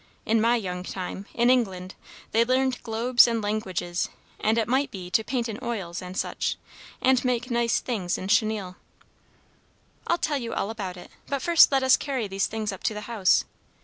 [0.25, 1.93] In my young time, in England,
[2.31, 6.57] they learned globes and langwidges, and, it might be, to paint in oils and such,
[7.03, 8.77] and make nice things in chenille."
[10.07, 12.95] "I'll tell you all about it, but first let us carry these things up to
[12.95, 13.45] the house.